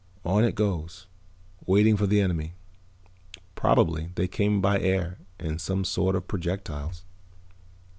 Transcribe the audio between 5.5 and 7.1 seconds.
some sort of projectiles."